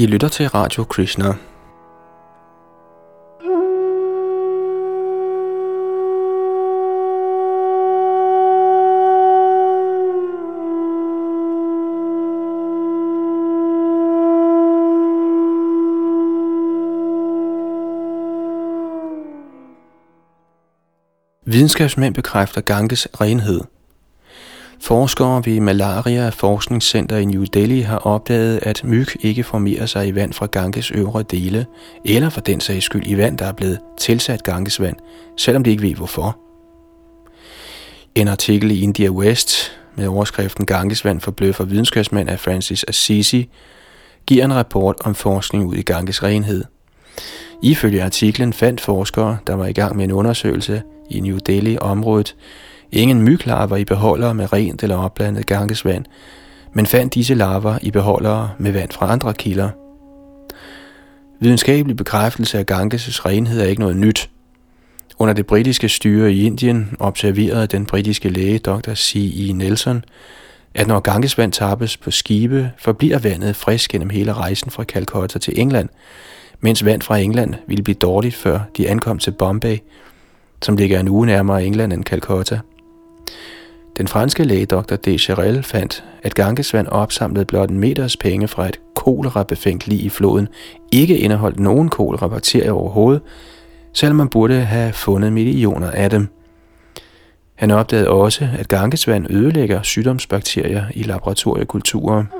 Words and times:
I 0.00 0.06
lytter 0.06 0.28
til 0.28 0.48
Radio 0.48 0.84
Krishna. 0.84 1.24
Videnskabsmænd 21.44 22.14
bekræfter 22.14 22.60
Ganges 22.60 23.08
renhed– 23.20 23.60
Forskere 24.90 25.42
ved 25.44 25.60
Malaria 25.60 26.28
Forskningscenter 26.28 27.16
i 27.16 27.24
New 27.24 27.44
Delhi 27.44 27.80
har 27.80 27.98
opdaget, 27.98 28.58
at 28.62 28.84
myg 28.84 29.06
ikke 29.20 29.44
formerer 29.44 29.86
sig 29.86 30.08
i 30.08 30.14
vand 30.14 30.32
fra 30.32 30.46
Ganges 30.46 30.90
øvre 30.90 31.22
dele, 31.22 31.66
eller 32.04 32.28
for 32.28 32.40
den 32.40 32.60
sags 32.60 32.84
skyld 32.84 33.06
i 33.06 33.16
vand, 33.16 33.38
der 33.38 33.44
er 33.44 33.52
blevet 33.52 33.78
tilsat 33.98 34.42
Ganges 34.42 34.80
vand, 34.80 34.96
selvom 35.36 35.64
de 35.64 35.70
ikke 35.70 35.82
ved 35.82 35.94
hvorfor. 35.94 36.38
En 38.14 38.28
artikel 38.28 38.70
i 38.70 38.80
India 38.80 39.10
West 39.10 39.72
med 39.96 40.06
overskriften 40.06 40.66
Ganges 40.66 41.04
vand 41.04 41.20
forbløffer 41.20 41.64
videnskabsmand 41.64 42.28
af 42.28 42.40
Francis 42.40 42.84
Assisi 42.88 43.48
giver 44.26 44.44
en 44.44 44.54
rapport 44.54 44.96
om 45.04 45.14
forskning 45.14 45.66
ud 45.66 45.74
i 45.74 45.82
Ganges 45.82 46.22
renhed. 46.22 46.64
Ifølge 47.62 48.02
artiklen 48.02 48.52
fandt 48.52 48.80
forskere, 48.80 49.38
der 49.46 49.54
var 49.54 49.66
i 49.66 49.72
gang 49.72 49.96
med 49.96 50.04
en 50.04 50.12
undersøgelse 50.12 50.82
i 51.10 51.20
New 51.20 51.38
Delhi-området, 51.46 52.36
Ingen 52.92 53.22
myglarver 53.22 53.76
i 53.76 53.84
beholdere 53.84 54.34
med 54.34 54.52
rent 54.52 54.82
eller 54.82 54.96
opblandet 54.96 55.46
gangesvand, 55.46 56.04
men 56.72 56.86
fandt 56.86 57.14
disse 57.14 57.34
larver 57.34 57.78
i 57.82 57.90
beholdere 57.90 58.50
med 58.58 58.72
vand 58.72 58.90
fra 58.90 59.12
andre 59.12 59.34
kilder. 59.34 59.70
Videnskabelig 61.40 61.96
bekræftelse 61.96 62.58
af 62.58 62.64
Ganges' 62.70 63.26
renhed 63.26 63.60
er 63.60 63.66
ikke 63.66 63.80
noget 63.80 63.96
nyt. 63.96 64.30
Under 65.18 65.34
det 65.34 65.46
britiske 65.46 65.88
styre 65.88 66.32
i 66.32 66.46
Indien 66.46 66.96
observerede 66.98 67.66
den 67.66 67.86
britiske 67.86 68.28
læge 68.28 68.58
Dr. 68.58 68.94
C.E. 68.94 69.52
Nelson, 69.52 70.04
at 70.74 70.86
når 70.86 71.00
Gangesvand 71.00 71.52
tappes 71.52 71.96
på 71.96 72.10
skibe, 72.10 72.70
forbliver 72.78 73.18
vandet 73.18 73.56
frisk 73.56 73.90
gennem 73.90 74.10
hele 74.10 74.32
rejsen 74.32 74.70
fra 74.70 74.84
Calcutta 74.84 75.38
til 75.38 75.60
England, 75.60 75.88
mens 76.60 76.84
vand 76.84 77.02
fra 77.02 77.18
England 77.18 77.54
ville 77.66 77.82
blive 77.82 77.94
dårligt 77.94 78.34
før 78.34 78.60
de 78.76 78.88
ankom 78.88 79.18
til 79.18 79.30
Bombay, 79.30 79.76
som 80.62 80.76
ligger 80.76 81.00
en 81.00 81.08
uge 81.08 81.26
nærmere 81.26 81.64
England 81.64 81.92
end 81.92 82.04
Calcutta. 82.04 82.60
Den 83.96 84.08
franske 84.08 84.44
læge 84.44 84.66
Dr. 84.66 84.96
Descharel 84.96 85.62
fandt, 85.62 86.04
at 86.22 86.34
Gangesvand 86.34 86.86
opsamlede 86.86 87.44
blot 87.44 87.70
en 87.70 87.78
meters 87.78 88.16
penge 88.16 88.48
fra 88.48 88.68
et 88.68 88.80
kolerabefængt 88.94 89.86
lig 89.86 90.04
i 90.04 90.08
floden 90.08 90.48
ikke 90.92 91.18
indeholdt 91.18 91.60
nogen 91.60 91.88
kolerabakterier 91.88 92.72
overhovedet, 92.72 93.22
selvom 93.94 94.16
man 94.16 94.28
burde 94.28 94.60
have 94.60 94.92
fundet 94.92 95.32
millioner 95.32 95.90
af 95.90 96.10
dem. 96.10 96.28
Han 97.54 97.70
opdagede 97.70 98.08
også, 98.08 98.48
at 98.58 98.68
gangesvand 98.68 99.26
ødelægger 99.30 99.82
sygdomsbakterier 99.82 100.84
i 100.94 101.02
laboratoriekulturer. 101.02 102.39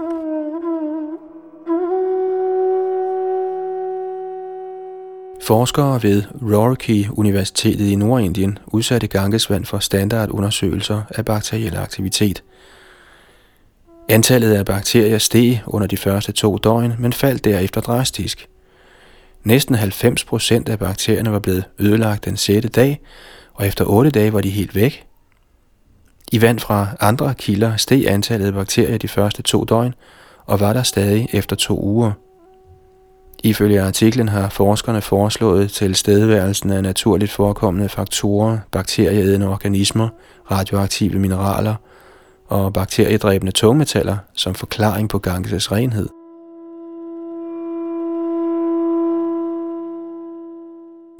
Forskere 5.43 6.03
ved 6.03 6.23
Roorkee 6.43 7.09
Universitetet 7.13 7.87
i 7.87 7.97
Nordindien 7.97 8.59
udsatte 8.67 9.07
Gangesvand 9.07 9.65
for 9.65 9.79
standardundersøgelser 9.79 11.03
af 11.11 11.25
bakteriel 11.25 11.77
aktivitet. 11.77 12.43
Antallet 14.09 14.55
af 14.55 14.65
bakterier 14.65 15.19
steg 15.19 15.61
under 15.67 15.87
de 15.87 15.97
første 15.97 16.33
to 16.33 16.57
døgn, 16.57 16.95
men 16.99 17.13
faldt 17.13 17.45
derefter 17.45 17.81
drastisk. 17.81 18.49
Næsten 19.45 19.75
90 19.75 20.25
procent 20.25 20.69
af 20.69 20.79
bakterierne 20.79 21.33
var 21.33 21.39
blevet 21.39 21.65
ødelagt 21.79 22.25
den 22.25 22.37
sjette 22.37 22.69
dag, 22.69 23.01
og 23.55 23.67
efter 23.67 23.85
otte 23.85 24.11
dage 24.11 24.33
var 24.33 24.41
de 24.41 24.51
helt 24.51 24.75
væk. 24.75 25.07
I 26.33 26.43
vand 26.43 26.59
fra 26.59 26.89
andre 27.01 27.35
kilder 27.35 27.77
steg 27.77 28.05
antallet 28.09 28.47
af 28.47 28.53
bakterier 28.53 28.99
de 28.99 29.09
første 29.09 29.43
to 29.43 29.65
døgn, 29.65 29.95
og 30.47 30.61
var 30.61 30.73
der 30.73 30.83
stadig 30.83 31.29
efter 31.33 31.57
to 31.57 31.81
uger. 31.85 32.13
Ifølge 33.45 33.83
artiklen 33.83 34.29
har 34.29 34.49
forskerne 34.49 35.01
foreslået 35.01 35.71
tilstedeværelsen 35.71 36.71
af 36.71 36.83
naturligt 36.83 37.33
forekommende 37.33 37.89
faktorer, 37.89 38.59
bakterieædende 38.71 39.49
organismer, 39.49 40.09
radioaktive 40.51 41.19
mineraler 41.19 41.75
og 42.49 42.73
bakteriedræbende 42.73 43.53
tungmetaller 43.53 44.17
som 44.35 44.55
forklaring 44.55 45.09
på 45.09 45.23
Ganges' 45.27 45.73
renhed. 45.73 46.09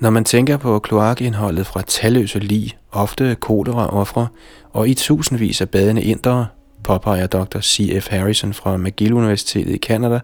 Når 0.01 0.11
man 0.11 0.25
tænker 0.25 0.57
på 0.57 0.79
kloakindholdet 0.79 1.67
fra 1.67 1.83
talløse 1.83 2.39
lig, 2.39 2.79
ofte 2.93 3.37
kolera-ofre 3.41 4.27
og 4.73 4.89
i 4.89 4.95
tusindvis 4.95 5.61
af 5.61 5.69
badende 5.69 6.03
indere, 6.03 6.47
påpeger 6.85 7.27
Dr. 7.27 7.61
C.F. 7.61 8.09
Harrison 8.09 8.53
fra 8.53 8.77
McGill 8.77 9.15
Universitetet 9.15 9.75
i 9.75 9.79
Canada, 9.79 10.21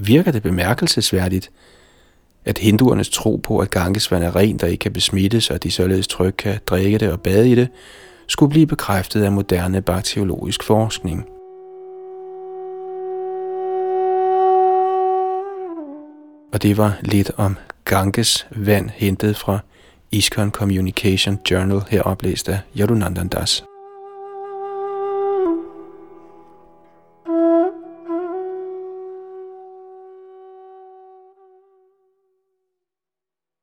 virker 0.00 0.32
det 0.32 0.42
bemærkelsesværdigt, 0.42 1.50
at 2.44 2.58
hinduernes 2.58 3.08
tro 3.08 3.36
på, 3.36 3.58
at 3.58 3.70
gangesvand 3.70 4.24
er 4.24 4.36
rent 4.36 4.62
og 4.62 4.70
ikke 4.70 4.82
kan 4.82 4.92
besmittes, 4.92 5.50
og 5.50 5.54
at 5.54 5.62
de 5.62 5.70
således 5.70 6.08
trygt 6.08 6.36
kan 6.36 6.58
drikke 6.66 6.98
det 6.98 7.12
og 7.12 7.20
bade 7.20 7.50
i 7.50 7.54
det, 7.54 7.68
skulle 8.26 8.50
blive 8.50 8.66
bekræftet 8.66 9.22
af 9.22 9.32
moderne 9.32 9.82
bakteriologisk 9.82 10.62
forskning. 10.62 11.26
Og 16.52 16.62
det 16.62 16.76
var 16.76 16.98
lidt 17.02 17.30
om 17.36 17.56
Ganges 17.84 18.46
vand 18.50 18.90
hentet 18.94 19.36
fra 19.36 19.58
Iskon 20.12 20.50
Communication 20.50 21.38
Journal, 21.50 21.82
her 21.88 22.02
oplæst 22.02 22.48
af 22.48 22.58
Yadunandan 22.78 23.28
Das. 23.28 23.64